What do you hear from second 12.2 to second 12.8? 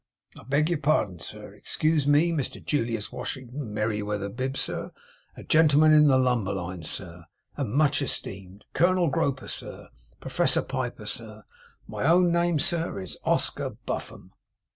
name,